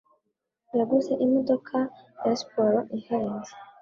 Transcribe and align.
yaguze 0.77 1.11
imodoka 1.25 1.77
ya 2.25 2.33
siporo 2.39 2.79
ihenze. 2.97 3.51